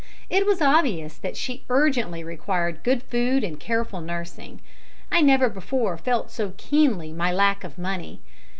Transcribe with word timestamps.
It 0.31 0.47
was 0.47 0.63
obvious 0.63 1.15
that 1.19 1.37
she 1.37 1.63
urgently 1.69 2.23
required 2.23 2.81
good 2.81 3.03
food 3.03 3.43
and 3.43 3.59
careful 3.59 4.01
nursing. 4.01 4.59
I 5.11 5.21
never 5.21 5.47
before 5.47 5.95
felt 5.95 6.31
so 6.31 6.53
keenly 6.57 7.13
my 7.13 7.31
lack 7.31 7.63
of 7.63 7.77
money. 7.77 8.19